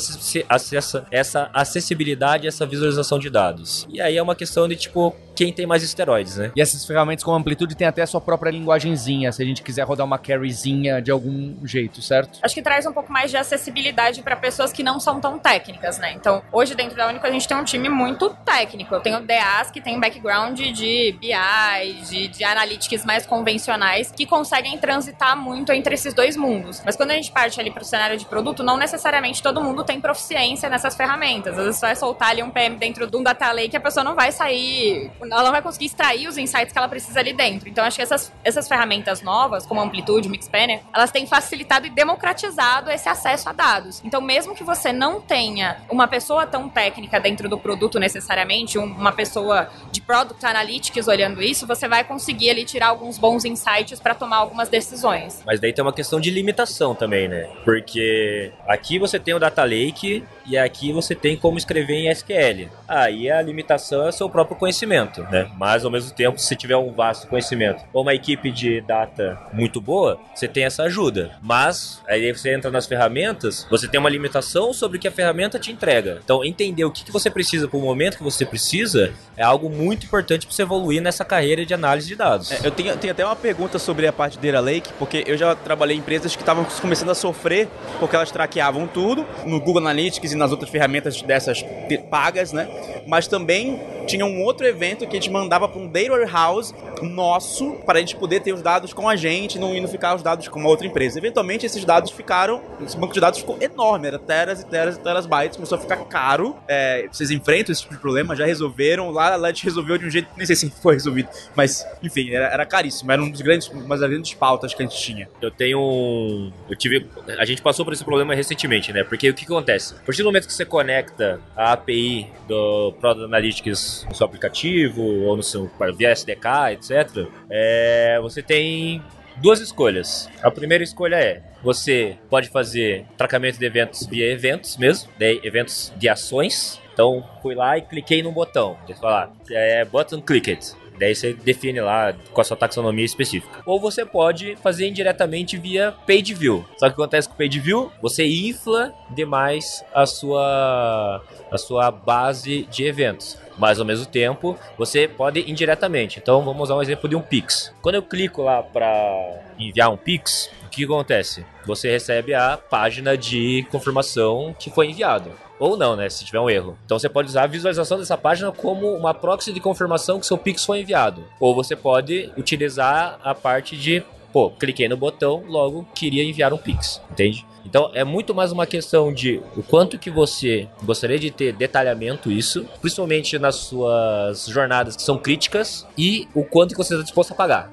[0.48, 3.86] essa, essa acessibilidade, essa visualização de dados.
[3.90, 6.52] E aí é uma questão de, tipo, quem tem mais esteroides, né?
[6.56, 9.84] E essas ferramentas com amplitude tem até a sua própria linguagenzinha, se a gente quiser
[9.84, 12.38] rodar uma carryzinha de algum jeito, certo?
[12.42, 15.98] Acho que traz um pouco mais de acessibilidade para pessoas que não são tão técnicas,
[15.98, 16.12] né?
[16.12, 18.94] Então, hoje dentro da Único a gente tem um time muito técnico.
[18.94, 24.78] Eu tenho DAs que tem background de BI, de, de analytics mais convencionais, que conseguem
[24.78, 26.82] transitar muito entre esses dois mundos.
[26.84, 29.84] Mas quando a gente parte ali para o cenário de produto, não necessariamente todo mundo
[29.84, 31.58] tem proficiência nessas ferramentas.
[31.58, 33.80] Às vezes só é soltar ali um PM dentro de um data lake que a
[33.80, 35.10] pessoa não vai sair.
[35.44, 37.68] Ela vai conseguir extrair os insights que ela precisa ali dentro.
[37.68, 42.90] Então, acho que essas, essas ferramentas novas, como Amplitude, Mixpanner, elas têm facilitado e democratizado
[42.90, 44.00] esse acesso a dados.
[44.04, 49.12] Então, mesmo que você não tenha uma pessoa tão técnica dentro do produto necessariamente, uma
[49.12, 54.14] pessoa de Product Analytics olhando isso, você vai conseguir ali tirar alguns bons insights para
[54.14, 55.42] tomar algumas decisões.
[55.46, 57.48] Mas daí tem uma questão de limitação também, né?
[57.64, 62.68] Porque aqui você tem o Data Lake e aqui você tem como escrever em SQL.
[62.86, 65.50] Aí a limitação é seu próprio conhecimento, né?
[65.58, 69.80] Mas ao mesmo tempo, se tiver um vasto conhecimento ou uma equipe de data muito
[69.80, 71.32] boa, você tem essa ajuda.
[71.42, 75.58] Mas aí você entra nas ferramentas, você tem uma limitação sobre o que a ferramenta
[75.58, 76.20] te entrega.
[76.24, 79.68] Então, entender o que, que você precisa para o momento que você precisa é algo
[79.68, 82.52] muito importante para você evoluir nessa carreira de análise de dados.
[82.52, 85.36] É, eu tenho, tenho até uma pergunta sobre a parte de Data Lake, porque eu
[85.36, 87.68] já trabalhei em empresas que estavam começando a sofrer
[87.98, 91.64] porque elas traqueavam tudo no Google Analytics e nas outras ferramentas dessas
[92.08, 92.68] pagas, né?
[93.06, 97.72] Mas também tinha um outro evento que a gente mandava para um data warehouse nosso
[97.86, 100.22] para a gente poder ter os dados com a gente não, e não ficar os
[100.22, 101.18] dados com uma outra empresa.
[101.18, 105.00] Eventualmente esses dados ficaram, esse banco de dados ficou enorme, era teras e teras e
[105.00, 106.56] teras bytes, começou a ficar caro.
[106.68, 110.10] É, vocês enfrentam esse tipo de problema, já resolveram, lá a gente resolveu de um
[110.10, 113.68] jeito, nem sei se foi resolvido, mas enfim, era, era caríssimo, era um dos grandes,
[113.68, 115.28] uma das grandes pautas que a gente tinha.
[115.40, 117.06] Eu tenho um, eu tive,
[117.38, 119.04] a gente passou por esse problema recentemente, né?
[119.04, 119.94] Porque o que acontece?
[119.94, 125.03] A partir do momento que você conecta a API do Product Analytics no seu aplicativo
[125.04, 129.02] ou no seu via SDK, etc., é, você tem
[129.36, 130.28] duas escolhas.
[130.42, 135.92] A primeira escolha é você pode fazer tratamento de eventos via eventos mesmo, de eventos
[135.96, 136.80] de ações.
[136.92, 138.76] Então, fui lá e cliquei num botão.
[138.86, 140.74] Deixa eu falar, é button clicked.
[140.98, 143.62] Daí você define lá com a sua taxonomia específica.
[143.66, 146.64] Ou você pode fazer indiretamente via page view.
[146.78, 147.90] Só que o que acontece com o page view?
[148.00, 155.08] Você infla demais a sua, a sua base de eventos mas ao mesmo tempo você
[155.08, 156.18] pode indiretamente.
[156.18, 157.72] Então vamos usar um exemplo de um Pix.
[157.80, 161.44] Quando eu clico lá para enviar um Pix, o que acontece?
[161.66, 165.30] Você recebe a página de confirmação que foi enviado.
[165.58, 166.08] Ou não, né?
[166.08, 166.76] Se tiver um erro.
[166.84, 170.36] Então você pode usar a visualização dessa página como uma proxy de confirmação que seu
[170.36, 171.24] Pix foi enviado.
[171.38, 176.58] Ou você pode utilizar a parte de, pô, cliquei no botão, logo queria enviar um
[176.58, 177.00] Pix.
[177.10, 177.46] Entende?
[177.64, 182.30] Então é muito mais uma questão de o quanto que você gostaria de ter detalhamento
[182.30, 187.32] isso, principalmente nas suas jornadas que são críticas e o quanto que você está disposto
[187.32, 187.72] a pagar.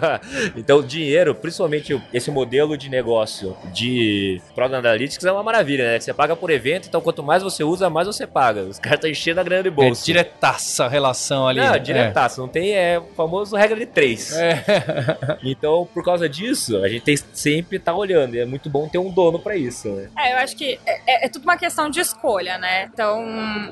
[0.56, 6.00] então dinheiro, principalmente esse modelo de negócio de Product Analytics é uma maravilha, né?
[6.00, 8.62] Você paga por evento, então quanto mais você usa, mais você paga.
[8.62, 10.02] Os caras estão enchendo a grana de bolsa.
[10.02, 11.60] É diretaça a relação ali.
[11.60, 12.42] Não, diretaça, é.
[12.42, 14.32] não tem, é o famoso regra de três.
[14.36, 14.64] É.
[15.42, 18.98] então, por causa disso, a gente tem sempre estar tá olhando, é muito bom ter
[18.98, 20.10] um dono para isso, né?
[20.18, 22.90] É, eu acho que é, é, é, tudo uma questão de escolha, né?
[22.92, 23.24] Então,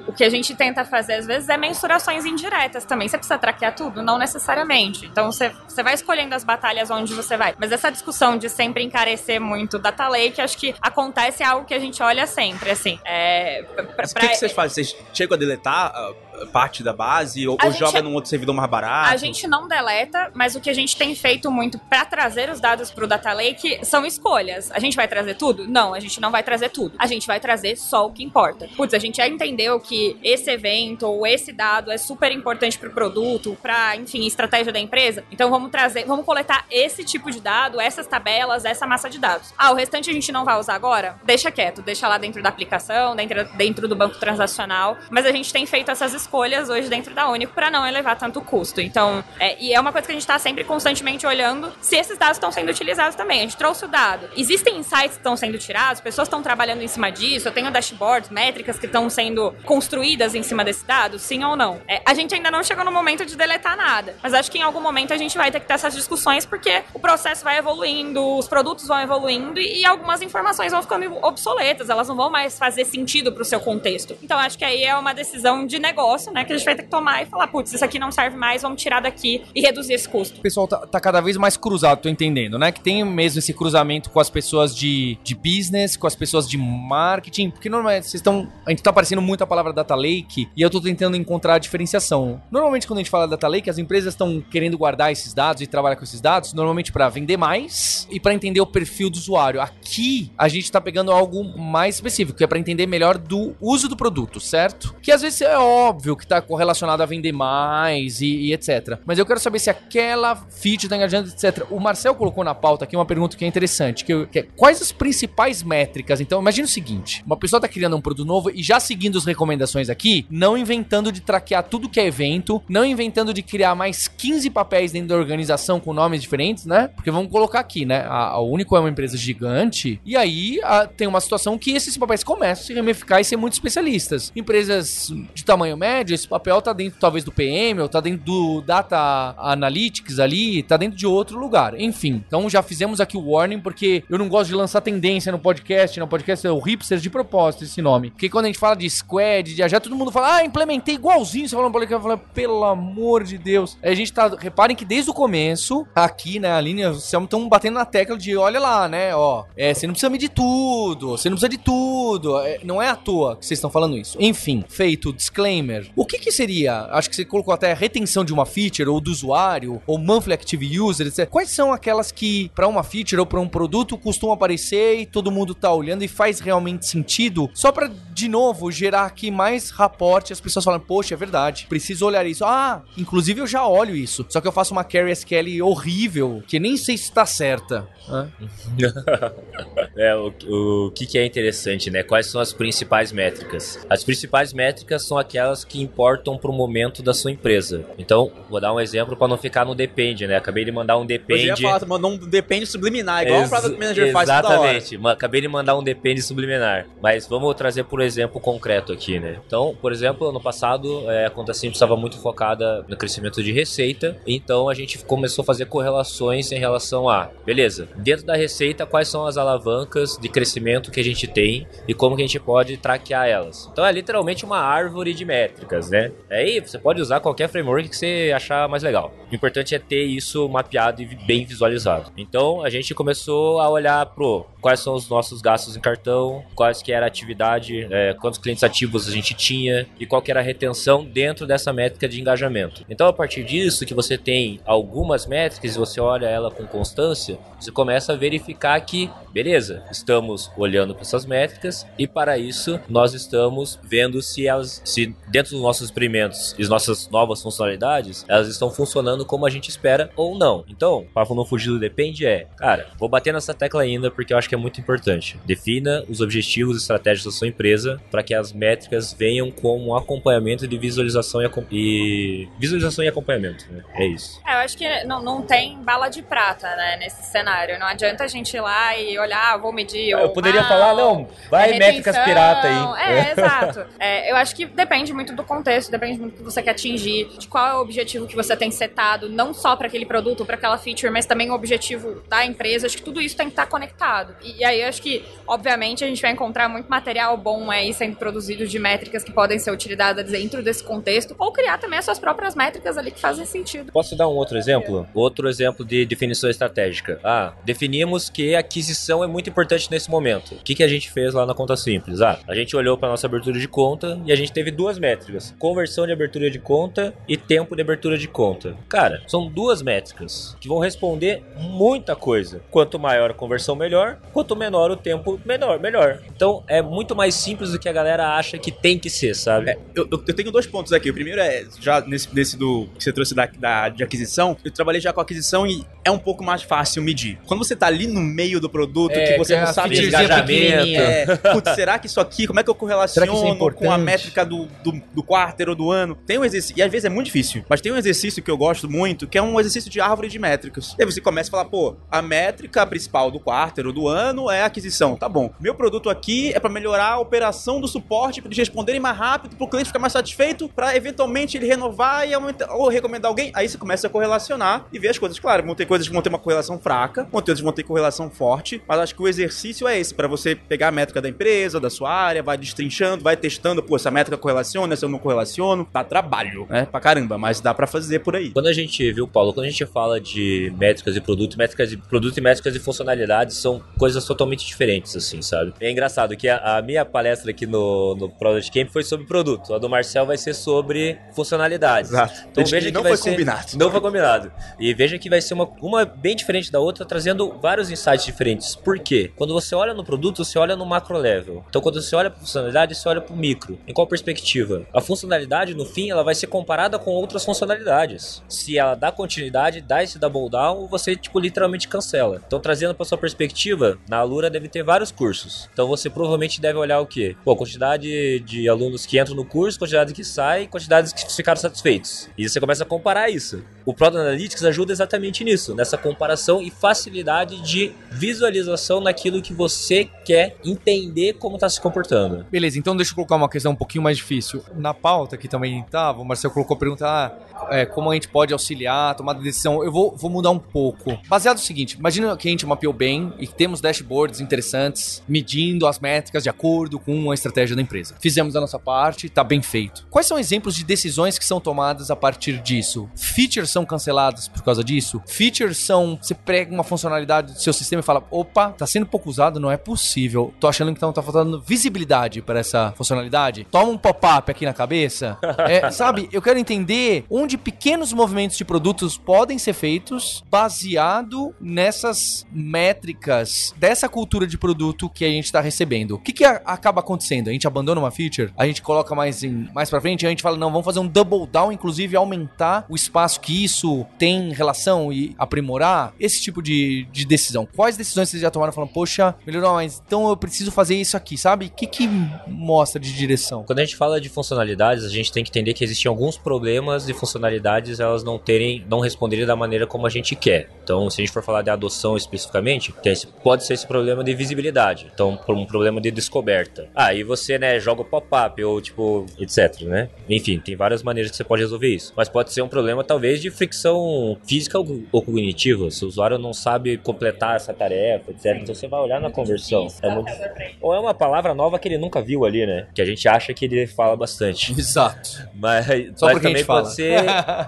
[0.07, 3.09] o que a gente tenta fazer às vezes é mensurações indiretas também.
[3.09, 4.03] Você precisa traquear tudo?
[4.03, 5.07] Não necessariamente.
[5.07, 7.55] Então, você, você vai escolhendo as batalhas onde você vai.
[7.59, 11.79] Mas essa discussão de sempre encarecer muito data lake, acho que acontece algo que a
[11.79, 12.99] gente olha sempre, assim.
[13.05, 14.85] É, pra, Mas o que, que vocês fazem?
[14.85, 18.69] Vocês chegam a deletar uh, parte da base ou, ou joga num outro servidor mais
[18.69, 19.13] barato?
[19.13, 22.61] A gente não deleta, mas o que a gente tem feito muito para trazer os
[22.61, 24.71] dados pro data lake são escolhas.
[24.73, 25.67] A gente vai trazer tudo?
[25.69, 26.95] Não, a gente não vai trazer tudo.
[26.99, 28.69] A gente vai trazer só o que importa.
[28.77, 32.91] Putz, a gente já entendeu que esse evento ou esse dado é super importante pro
[32.91, 35.25] produto, pra, enfim, estratégia da empresa.
[35.31, 39.53] Então vamos trazer, vamos coletar esse tipo de dado, essas tabelas, essa massa de dados.
[39.57, 41.19] Ah, o restante a gente não vai usar agora?
[41.25, 44.97] Deixa quieto, deixa lá dentro da aplicação, dentro, dentro do banco transacional.
[45.11, 48.41] Mas a gente tem feito essas escolhas hoje dentro da Único para não elevar tanto
[48.41, 48.81] custo.
[48.81, 52.17] Então, é, e é uma coisa que a gente está sempre constantemente olhando se esses
[52.19, 53.39] dados estão sendo utilizados também.
[53.39, 54.29] A gente trouxe o dado.
[54.37, 58.31] Existem insights que estão sendo tirados, pessoas estão trabalhando em cima disso, eu tenho dashboards,
[58.31, 61.81] métricas que estão sendo construídas em cima desse dado, sim ou não?
[61.89, 64.63] É, a gente ainda não chegou no momento de deletar nada, mas acho que em
[64.63, 68.37] algum momento a gente vai ter que ter essas discussões porque o processo vai evoluindo,
[68.37, 72.85] os produtos vão evoluindo e algumas informações vão ficando obsoletas, elas não vão mais fazer
[72.85, 74.17] sentido para o seu contexto.
[74.23, 76.83] Então acho que aí é uma decisão de negócio, né, que a gente vai ter
[76.83, 79.95] que tomar e falar, putz, isso aqui não serve mais, vamos tirar daqui e reduzir
[79.95, 80.39] esse custo.
[80.39, 82.73] O pessoal tá, tá cada vez mais cruzado, tô entendendo, né?
[82.73, 86.59] Que tem mesmo esse cruzamento com as pessoas de, de business, com as pessoas de
[86.59, 88.49] marketing, porque normalmente vocês estão.
[88.67, 91.59] A gente tá aparecendo muito a palavra data lake e eu tô tentando encontrar a
[91.59, 92.43] diferenciação.
[92.51, 95.67] Normalmente, quando a gente fala data lake, as empresas estão querendo guardar esses dados e
[95.67, 99.61] trabalhar com esses dados, normalmente para vender mais e para entender o perfil do usuário.
[99.61, 103.89] Aqui, a gente tá pegando algo mais específico, que é para entender melhor do uso
[103.89, 104.95] do produto, certo?
[105.01, 108.99] Que às vezes é óbvio óbvio que tá correlacionado a vender mais e, e etc.
[109.07, 111.65] Mas eu quero saber se aquela feature tá engajando, etc.
[111.71, 114.43] O Marcel colocou na pauta aqui uma pergunta que é interessante, que, eu- que é
[114.57, 116.21] quais as principais métricas?
[116.21, 119.25] Então, imagina o seguinte, uma pessoa tá criando um produto novo e já seguindo as
[119.25, 124.09] recomendações aqui, não inventando de traquear tudo que é evento, não inventando de criar mais
[124.09, 126.89] 15 papéis dentro da organização com nomes diferentes, né?
[126.89, 128.01] Porque vamos colocar aqui, né?
[128.09, 131.97] A, a Único é uma empresa gigante e aí a- tem uma situação que esses
[131.97, 134.33] papéis começam a se ramificar e ser muito especialistas.
[134.35, 138.61] Empresas de tamanho médio, esse papel tá dentro talvez do PM ou tá dentro do
[138.61, 141.79] Data Analytics ali, tá dentro de outro lugar.
[141.79, 145.39] Enfim, então já fizemos aqui o warning porque eu não gosto de lançar tendência no
[145.39, 148.11] podcast, no podcast é o hipster de propósito esse nome.
[148.11, 151.49] Porque quando a gente fala de squad, de já todo mundo fala, ah, implementei igualzinho,
[151.49, 153.77] você fala no podcast, eu falo, pelo amor de Deus.
[153.83, 157.75] Aí a gente tá, reparem que desde o começo, aqui, né, a linha, estão batendo
[157.75, 161.37] na tecla de, olha lá, né, ó, é, você não precisa medir tudo, você não
[161.37, 164.17] precisa de tudo, é, não é à toa que vocês estão falando isso.
[164.21, 168.47] Enfim, feito disclaimer, o que que seria, acho que você colocou até retenção de uma
[168.47, 171.29] feature, ou do usuário, ou monthly active user, etc.
[171.29, 175.31] Quais são aquelas que, pra uma feature ou pra um produto, costumam aparecer e todo
[175.31, 177.51] mundo tá olhando e faz realmente sentido?
[177.55, 182.07] Só pra, de novo, gerar aqui mais raporte, as pessoas falam, poxa, é verdade, preciso
[182.07, 182.45] olhar isso.
[182.45, 186.59] Ah, inclusive eu já olho isso, só que eu faço uma carry SQL horrível, que
[186.59, 187.89] nem sei se tá certa.
[189.97, 192.03] É, o, o que, que é interessante, né?
[192.03, 193.79] Quais são as principais métricas?
[193.89, 197.85] As principais métricas são aquelas que importam para o momento da sua empresa.
[197.99, 200.37] Então, vou dar um exemplo para não ficar no depende, né?
[200.37, 201.47] Acabei de mandar um Eu depende.
[201.47, 204.77] ia falar, mandou um depende subliminar, igual o Ex- Product Manager faz toda hora.
[204.77, 205.09] Exatamente.
[205.09, 206.87] Acabei de mandar um depende subliminar.
[207.01, 209.39] Mas vamos trazer por exemplo concreto aqui, né?
[209.47, 213.53] Então, por exemplo, ano passado é, a conta simples estava muito focada no crescimento de
[213.53, 214.17] receita.
[214.27, 219.09] Então a gente começou a fazer correlações em relação a, beleza, dentro da receita, quais
[219.09, 222.77] são as alavancas de crescimento que a gente tem e como que a gente pode
[222.77, 223.69] traquear elas.
[223.73, 225.25] Então é literalmente uma árvore de
[225.63, 226.11] métricas, né?
[226.31, 229.13] Aí você pode usar qualquer framework que você achar mais legal.
[229.31, 232.11] O importante é ter isso mapeado e bem visualizado.
[232.17, 236.83] Então a gente começou a olhar pro quais são os nossos gastos em cartão, quais
[236.83, 240.41] que era a atividade, é, quantos clientes ativos a gente tinha e qual que era
[240.41, 242.85] a retenção dentro dessa métrica de engajamento.
[242.89, 247.39] Então a partir disso que você tem algumas métricas e você olha ela com constância,
[247.59, 253.15] você começa a verificar que, beleza, estamos olhando para essas métricas e para isso nós
[253.15, 258.49] estamos vendo se elas, se dentro dos nossos experimentos e as nossas novas funcionalidades, elas
[258.49, 260.65] estão funcionando como a gente espera ou não.
[260.69, 264.39] Então, para não fugir do depende é, cara, vou bater nessa tecla ainda porque eu
[264.39, 265.39] acho que é muito importante.
[265.45, 269.97] Defina os objetivos e estratégias da sua empresa para que as métricas venham como um
[269.97, 273.67] acompanhamento de visualização e, e visualização e acompanhamento.
[273.71, 273.83] né?
[273.95, 274.41] É isso.
[274.47, 277.79] É, eu acho que não, não tem bala de prata, né, nesse cenário.
[277.79, 280.11] Não adianta a gente ir lá e olhar, ah, vou medir.
[280.11, 283.13] Eu ou, poderia ah, falar, não, vai é métricas pirata aí.
[283.13, 283.87] É, exato.
[283.99, 287.29] É, eu acho que depende muito do contexto, depende muito do que você quer atingir,
[287.39, 290.57] de qual é o objetivo que você tem setado, não só para aquele produto, para
[290.57, 292.87] aquela feature, mas também o objetivo da empresa.
[292.87, 294.35] Acho que tudo isso tem que estar conectado.
[294.43, 298.67] E, aí acho que, obviamente, a gente vai encontrar muito material bom aí sendo produzido
[298.67, 302.55] de métricas que podem ser utilizadas dentro desse contexto, ou criar também as suas próprias
[302.55, 303.93] métricas ali que fazem sentido.
[303.93, 305.07] Posso dar um outro exemplo?
[305.15, 307.21] Outro exemplo de definição estratégica.
[307.23, 310.55] Ah, definimos que aquisição é muito importante nesse momento.
[310.55, 312.21] O que, que a gente fez lá na conta simples?
[312.21, 315.22] Ah, a gente olhou para nossa abertura de conta e a gente teve duas métricas:
[315.59, 318.77] conversão de abertura de conta e tempo de abertura de conta.
[318.89, 322.61] Cara, são duas métricas que vão responder muita coisa.
[322.71, 324.19] Quanto maior a conversão, melhor.
[324.33, 326.21] Quanto menor o tempo, menor, melhor.
[326.35, 329.71] Então é muito mais simples do que a galera acha que tem que ser, sabe?
[329.71, 331.11] É, eu, eu- tenho dois pontos aqui.
[331.11, 334.71] O primeiro é, já nesse, nesse do que você trouxe da, da- de aquisição, eu
[334.71, 337.39] trabalhei já com aquisição e é um pouco mais fácil medir.
[337.47, 341.01] Quando você tá ali no meio do produto, É, que você que não sabe engajamento.
[341.01, 343.99] É, putz, será que isso aqui, como é que eu isso é correlaciono com a
[343.99, 346.15] métrica do, do, do quarter ou do ano?
[346.27, 348.57] Tem um exercício, e às vezes é muito difícil, mas tem um exercício que eu
[348.57, 350.95] gosto muito, que é um exercício de árvore de métricas.
[350.99, 354.51] E aí você começa a falar, pô, a métrica principal do quarter ou do ano
[354.51, 355.17] é a aquisição.
[355.17, 355.53] Tá bom.
[355.61, 359.57] Meu produto aqui é para melhorar a operação do suporte, para eles responderem mais rápido,
[359.57, 363.51] para o cliente ficar mais satisfeito, para eventualmente ele renovar e aumentar, ou recomendar alguém.
[363.55, 365.39] Aí você começa a correlacionar e ver as coisas.
[365.39, 367.73] Claro, vão ter coisas que vão ter uma correlação fraca, vão ter outras que vão
[367.73, 371.21] ter correlação forte, mas acho que o exercício é esse, para você pegar a métrica
[371.21, 375.19] da empresa, da sua área, vai destrinchando, vai testando, pô, essa métrica correlaciona, eu não
[375.19, 375.87] correlaciono.
[375.93, 376.87] Dá trabalho, né?
[376.91, 378.51] Pra caramba, mas dá para fazer por aí.
[378.51, 381.97] Quando a gente, viu, Paulo, quando a gente fala de métricas de produto, métricas de
[381.97, 385.73] produto e métricas de funcionalidades são coisas totalmente diferentes, assim, sabe?
[385.81, 389.75] É engraçado que a, a minha palestra aqui no, no Product Camp foi sobre produto,
[389.75, 392.11] a do Marcel vai ser sobre funcionalidades.
[392.11, 392.35] Exato.
[392.51, 393.67] Então veja que que não vai foi ser- combinado.
[393.79, 394.53] Não foi combinado.
[394.79, 398.77] E veja que vai ser uma uma bem diferente da outra, trazendo vários insights diferentes.
[398.77, 399.31] Por quê?
[399.37, 401.65] Quando você olha no produto, você olha no macro level.
[401.69, 403.79] Então, quando você olha para funcionalidade, você olha para o micro.
[403.87, 404.83] Em qual perspectiva?
[404.95, 408.43] A funcionalidade, no fim, ela vai ser comparada com outras funcionalidades.
[408.47, 412.43] Se ela dá continuidade, dá esse double down, você, tipo, literalmente cancela.
[412.47, 415.69] Então, trazendo para sua perspectiva, na Alura deve ter vários cursos.
[415.73, 417.35] Então, você provavelmente deve olhar o quê?
[417.43, 422.29] Pô, quantidade de alunos que entram no curso, quantidade que sai, quantidades que ficaram satisfeitos.
[422.37, 423.65] E você começa a comparar isso.
[423.87, 430.09] O Product Analytics ajuda exatamente nisso, nessa comparação e facilidade de visualização naquilo que você
[430.25, 432.45] quer entender como está se comportando.
[432.51, 434.63] Beleza, então deixa eu colocar uma questão um pouquinho mais difícil.
[434.83, 438.27] Na pauta que também estava, o Marcelo colocou a pergunta, ah, é, como a gente
[438.27, 439.85] pode auxiliar de decisão.
[439.85, 441.17] Eu vou, vou mudar um pouco.
[441.29, 446.01] Baseado no seguinte, imagina que a gente mapeou bem e temos dashboards interessantes, medindo as
[446.01, 448.17] métricas de acordo com a estratégia da empresa.
[448.19, 450.05] Fizemos a nossa parte, está bem feito.
[450.11, 453.09] Quais são exemplos de decisões que são tomadas a partir disso?
[453.15, 455.23] Features são canceladas por causa disso?
[455.29, 459.31] Features são, você prega uma funcionalidade do seu sistema e fala, opa, tá sendo pouco
[459.31, 460.53] usado, não é possível.
[460.59, 463.65] Tô achando que então tá faltando visibilidade para essa funcionalidade.
[463.71, 465.39] Toma um pop-up aqui na cabeça.
[465.69, 472.47] É, sabe, eu quero entender onde pequenos movimentos de produtos podem ser feitos baseado nessas
[472.53, 476.13] métricas dessa cultura de produto que a gente está recebendo.
[476.13, 477.49] O que, que acaba acontecendo?
[477.49, 480.43] A gente abandona uma feature, a gente coloca mais em mais para frente, a gente
[480.43, 484.53] fala não, vamos fazer um double down, inclusive aumentar o espaço que isso tem em
[484.53, 487.67] relação e aprimorar esse tipo de, de decisão.
[487.75, 491.37] Quais decisões vocês já tomaram falando, poxa, melhorou, mas então eu preciso fazer isso aqui,
[491.37, 491.67] sabe?
[491.67, 492.09] O que que
[492.47, 493.65] mostra de direção?
[493.65, 494.29] Quando a gente fala de
[494.63, 498.85] funcionalidades, a gente tem que entender que existem alguns problemas de funcionalidades elas não terem,
[498.89, 500.69] não responderem da maneira como a gente quer.
[500.83, 502.95] Então, se a gente for falar de adoção especificamente,
[503.43, 505.11] pode ser esse problema de visibilidade.
[505.13, 506.89] Então, por um problema de descoberta.
[506.95, 510.09] Ah, e você, né, joga pop-up ou tipo, etc, né?
[510.29, 512.13] Enfim, tem várias maneiras que você pode resolver isso.
[512.17, 515.91] Mas pode ser um problema, talvez, de fricção física ou ou cognitiva.
[515.91, 518.59] Se o usuário não sabe completar essa tarefa, etc.
[518.61, 519.89] Então, você vai olhar na conversão.
[520.03, 520.33] É muito...
[520.81, 522.87] Ou é uma palavra nova que ele nunca viu ali, né?
[522.95, 524.52] Que a gente acha que ele fala bastante.
[524.77, 525.49] Exato.
[525.55, 525.87] Mas,
[526.17, 527.25] Só mas também pode ser.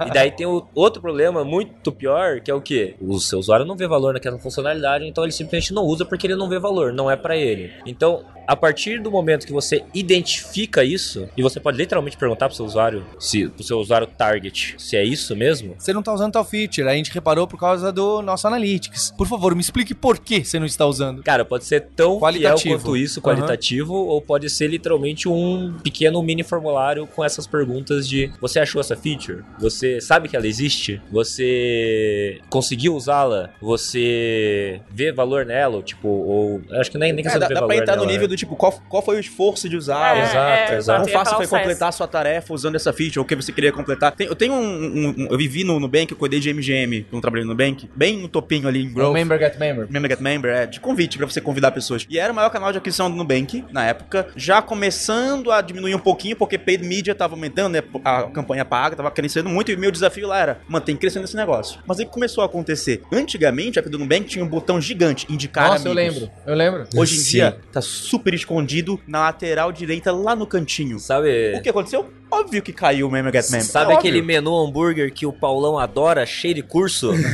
[0.06, 2.94] e daí tem o outro problema muito pior, que é o quê?
[3.00, 6.36] O seu usuário não vê valor naquela funcionalidade, então ele simplesmente não usa porque ele
[6.36, 7.72] não vê valor, não é pra ele.
[7.86, 12.56] Então, a partir do momento que você identifica isso, e você pode literalmente perguntar pro
[12.56, 16.32] seu usuário, se pro seu usuário target, se é isso mesmo, Você não tá usando
[16.32, 19.12] tal feature, a gente reparou por causa do nosso Analytics.
[19.16, 21.22] Por favor, me explique por que você não está usando.
[21.22, 22.60] Cara, pode ser tão Qualitativo.
[22.60, 28.08] fiel quanto isso, qualitativo, ou pode ser literalmente um pequeno mini formulário com essas perguntas
[28.08, 29.42] de você achou essa feature?
[29.58, 31.00] Você sabe que ela existe?
[31.10, 33.50] Você conseguiu usá-la?
[33.60, 35.82] Você vê valor nela?
[35.82, 36.60] Tipo, ou.
[36.72, 38.12] Acho que nem, nem É, questão dá, de ver dá pra valor entrar no nela,
[38.12, 38.33] nível né?
[38.34, 40.16] Do tipo, qual, qual foi o esforço de usar?
[40.16, 40.98] É, exato, é, exato.
[41.00, 43.34] Quão eu ia fácil foi completar a sua tarefa usando essa feature, ou o que
[43.36, 44.12] você queria completar.
[44.12, 47.22] Tem- eu tenho um, um- um- Eu vivi no Nubank, eu cuidei de MGM quando
[47.22, 49.12] trabalhei no Nubank, bem no topinho ali em O Growth.
[49.14, 49.86] member get member.
[49.90, 52.06] Member Get Member, é, de convite pra você convidar pessoas.
[52.08, 55.94] E era o maior canal de aquisição do Nubank, na época, já começando a diminuir
[55.94, 59.74] um pouquinho, porque paid media tava aumentando, né, a campanha paga tava crescendo muito, e
[59.74, 61.80] o meu desafio lá era manter crescendo esse negócio.
[61.86, 63.02] Mas aí começou a acontecer.
[63.12, 66.14] Antigamente, a do Nubank tinha um botão gigante, indicar Nossa, eu amigos.
[66.20, 66.86] lembro, eu lembro.
[66.96, 67.30] Hoje em Sim.
[67.32, 70.98] dia, tá super escondido na lateral direita, lá no cantinho.
[70.98, 71.54] Sabe.
[71.56, 72.08] O que aconteceu?
[72.34, 73.66] Óbvio que caiu o Member Get Member.
[73.66, 74.26] Sabe É aquele óbvio.
[74.26, 77.12] menu hambúrguer que o Paulão adora, cheio de curso?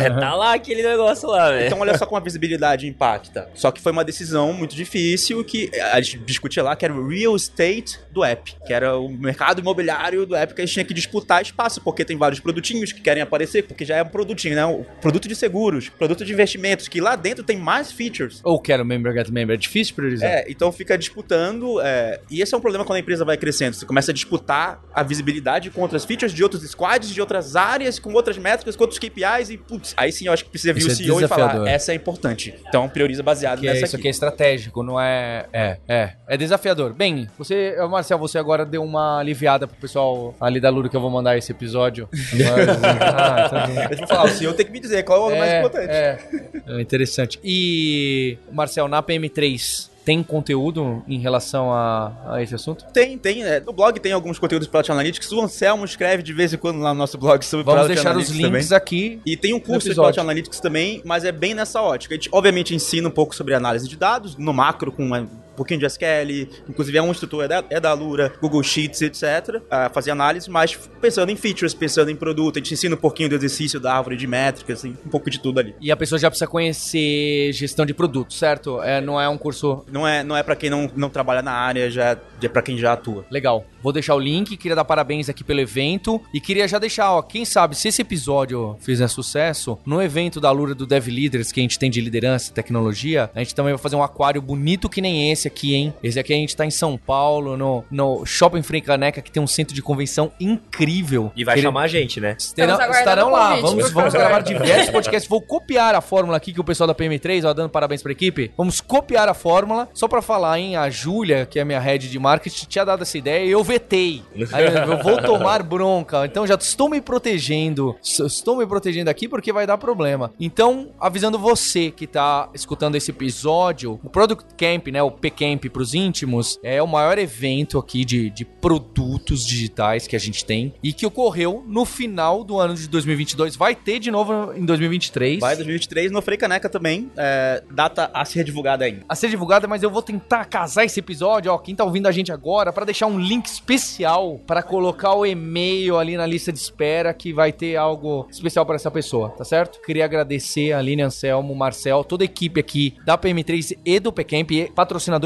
[0.00, 1.66] É, tá lá aquele negócio lá, velho.
[1.66, 3.48] Então olha só como a visibilidade impacta.
[3.54, 7.08] Só que foi uma decisão muito difícil que a gente discutia lá, que era o
[7.08, 10.84] real estate do app, que era o mercado imobiliário do app que a gente tinha
[10.84, 14.54] que disputar espaço, porque tem vários produtinhos que querem aparecer, porque já é um produtinho,
[14.54, 14.64] né?
[14.64, 18.40] O produto de seguros, produto de investimentos, que lá dentro tem mais features.
[18.44, 20.28] Ou quero member get member, é difícil priorizar.
[20.30, 23.74] É, então fica disputando, é, e esse é um problema quando a empresa vai crescendo.
[23.76, 27.98] Você começa a disputar a visibilidade com outras features de outros squads, de outras áreas,
[27.98, 30.80] com outras métricas, com outros KPIs, e putz, aí sim eu acho que precisa vir
[30.80, 32.54] Isso o é CEO e falar, essa é importante.
[32.68, 34.02] Então prioriza baseado Que é, nessa isso aqui.
[34.02, 35.46] aqui é estratégico, não é.
[35.52, 36.12] É, é.
[36.26, 36.92] É desafiador.
[36.92, 41.00] Bem, você, Marcel, você agora deu uma aliviada pro pessoal ali da Lura que eu
[41.00, 42.08] vou mandar esse episódio.
[42.12, 42.68] Mas,
[43.12, 45.90] ah, tá eu falar, o CEO tem que me dizer qual é o mais importante.
[45.90, 46.18] É,
[46.66, 47.38] é interessante.
[47.42, 52.84] E, Marcel, na PM3 tem conteúdo em relação a, a esse assunto?
[52.92, 53.44] Tem, tem.
[53.44, 55.30] é, no blog tem alguns conteúdos de Product Analytics.
[55.30, 58.16] O Anselmo escreve de vez em quando lá no nosso blog sobre Vamos Product deixar
[58.18, 58.76] os links também.
[58.76, 59.20] aqui.
[59.24, 59.94] E tem um curso de.
[59.94, 62.14] Product Analytics também, mas é bem nessa ótica.
[62.14, 65.28] A gente, obviamente, ensina um pouco sobre análise de dados, no macro, com uma
[65.60, 69.56] pouquinho de SQL, inclusive é um instrutor, é da, é da Alura, Google Sheets, etc.
[69.56, 73.28] Uh, fazer análise, mas pensando em features, pensando em produto, a gente ensina um pouquinho
[73.28, 75.74] do exercício da árvore de métricas, assim, um pouco de tudo ali.
[75.78, 78.82] E a pessoa já precisa conhecer gestão de produto, certo?
[78.82, 79.84] É, não é um curso...
[79.92, 82.78] Não é, não é para quem não, não trabalha na área, já é para quem
[82.78, 83.26] já atua.
[83.30, 83.66] Legal.
[83.82, 87.22] Vou deixar o link, queria dar parabéns aqui pelo evento e queria já deixar, ó,
[87.22, 91.60] quem sabe, se esse episódio fizer sucesso, no evento da Lura do Dev Leaders que
[91.60, 94.88] a gente tem de liderança e tecnologia, a gente também vai fazer um aquário bonito
[94.88, 95.92] que nem esse aqui, hein?
[96.02, 99.42] Esse aqui a gente tá em São Paulo, no, no Shopping Frei Caneca, que tem
[99.42, 101.32] um centro de convenção incrível.
[101.36, 102.36] E vai Ele- chamar a gente, né?
[102.38, 103.50] Estarão, estarão lá.
[103.60, 105.28] convite, Vamos, vamos gravar diversos podcasts.
[105.28, 108.50] Vou copiar a fórmula aqui que o pessoal da PM3, ó, dando parabéns pra equipe.
[108.56, 109.88] Vamos copiar a fórmula.
[109.92, 110.76] Só pra falar, hein?
[110.76, 113.62] A Júlia, que é a minha head de marketing, tinha dado essa ideia e eu
[113.64, 114.22] vetei.
[114.52, 116.24] Aí eu, vou tomar bronca.
[116.26, 117.96] Então já estou me protegendo.
[118.02, 120.32] Estou me protegendo aqui porque vai dar problema.
[120.38, 125.02] Então, avisando você que tá escutando esse episódio, o Product Camp, né?
[125.02, 130.18] O P-Camp pros íntimos, é o maior evento aqui de, de produtos digitais que a
[130.18, 133.56] gente tem e que ocorreu no final do ano de 2022.
[133.56, 135.40] Vai ter de novo em 2023.
[135.40, 139.00] Vai 2023 no Frei Caneca também, é, data a ser divulgada ainda.
[139.08, 142.12] a ser divulgada, mas eu vou tentar casar esse episódio, ó, quem tá ouvindo a
[142.12, 146.58] gente agora, pra deixar um link especial pra colocar o e-mail ali na lista de
[146.58, 149.80] espera que vai ter algo especial pra essa pessoa, tá certo?
[149.82, 154.50] Queria agradecer a Aline Anselmo, Marcel, toda a equipe aqui da PM3 e do PCamp,
[154.50, 154.70] e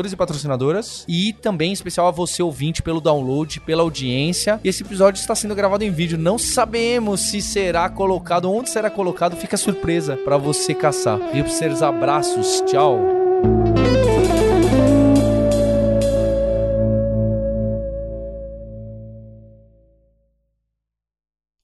[0.04, 4.60] patrocinadores e patrocinadoras, e também em especial a você ouvinte pelo download, pela audiência.
[4.62, 9.36] Esse episódio está sendo gravado em vídeo, não sabemos se será colocado, onde será colocado,
[9.36, 11.18] fica surpresa pra você caçar.
[11.32, 12.98] Hipsters, abraços, tchau.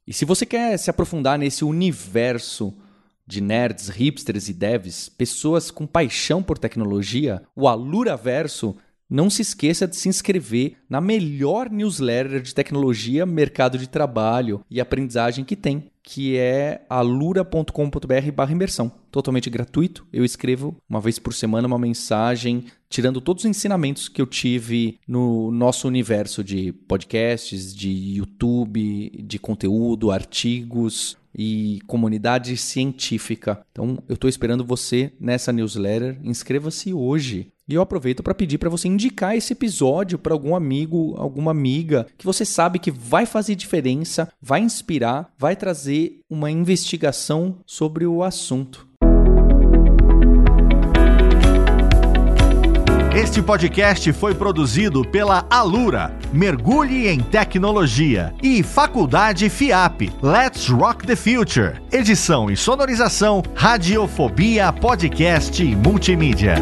[0.06, 2.74] E se você quer se aprofundar nesse universo
[3.30, 8.76] de nerds, hipsters e devs, pessoas com paixão por tecnologia, o Alura Verso,
[9.10, 14.80] não se esqueça de se inscrever na melhor newsletter de tecnologia, mercado de trabalho e
[14.80, 18.90] aprendizagem que tem, que é alura.com.br barra imersão.
[19.10, 20.06] Totalmente gratuito.
[20.12, 24.98] Eu escrevo uma vez por semana uma mensagem tirando todos os ensinamentos que eu tive
[25.06, 33.64] no nosso universo de podcasts, de YouTube, de conteúdo, artigos e comunidade científica.
[33.70, 36.18] Então, eu estou esperando você nessa newsletter.
[36.24, 37.52] Inscreva-se hoje.
[37.70, 42.04] E eu aproveito para pedir para você indicar esse episódio para algum amigo, alguma amiga
[42.18, 48.24] que você sabe que vai fazer diferença, vai inspirar, vai trazer uma investigação sobre o
[48.24, 48.88] assunto.
[53.14, 61.14] Este podcast foi produzido pela Alura, Mergulhe em Tecnologia, e Faculdade FIAP, Let's Rock the
[61.14, 61.80] Future.
[61.92, 66.56] Edição e sonorização, Radiofobia Podcast e Multimídia.